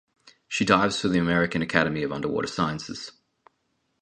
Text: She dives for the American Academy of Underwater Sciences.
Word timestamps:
She 0.47 0.65
dives 0.65 0.99
for 0.99 1.09
the 1.09 1.19
American 1.19 1.61
Academy 1.61 2.01
of 2.01 2.11
Underwater 2.11 2.47
Sciences. 2.47 3.11